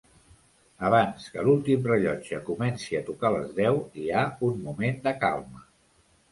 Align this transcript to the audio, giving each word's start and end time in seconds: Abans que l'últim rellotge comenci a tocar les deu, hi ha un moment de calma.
Abans 0.87 1.27
que 1.35 1.43
l'últim 1.47 1.83
rellotge 1.91 2.41
comenci 2.49 2.99
a 3.01 3.03
tocar 3.11 3.33
les 3.37 3.55
deu, 3.61 3.81
hi 4.03 4.09
ha 4.17 4.27
un 4.51 4.59
moment 4.67 5.01
de 5.09 5.17
calma. 5.25 5.67